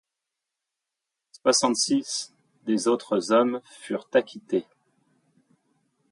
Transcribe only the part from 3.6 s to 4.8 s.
furent acquittés.